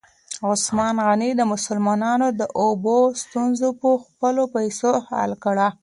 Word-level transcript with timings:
عثمان 0.49 0.95
غني 1.07 1.29
د 1.35 1.41
مسلمانانو 1.53 2.27
د 2.39 2.41
اوبو 2.61 2.97
ستونزه 3.21 3.69
په 3.81 3.89
خپلو 4.03 4.43
پیسو 4.55 4.91
حل 5.07 5.31
کړه. 5.43 5.67